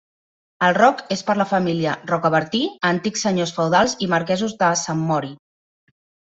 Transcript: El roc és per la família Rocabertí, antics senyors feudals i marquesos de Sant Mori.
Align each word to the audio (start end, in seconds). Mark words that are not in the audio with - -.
El 0.67 0.75
roc 0.77 1.03
és 1.15 1.21
per 1.27 1.35
la 1.41 1.47
família 1.51 1.93
Rocabertí, 2.13 2.63
antics 2.93 3.27
senyors 3.29 3.55
feudals 3.61 3.97
i 4.07 4.11
marquesos 4.17 4.59
de 4.65 4.75
Sant 4.89 5.09
Mori. 5.15 5.35